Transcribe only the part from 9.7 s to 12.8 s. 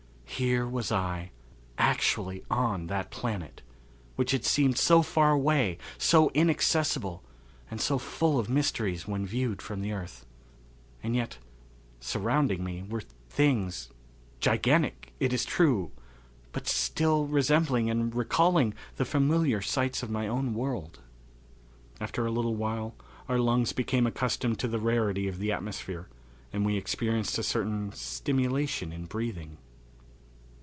the earth. And yet, surrounding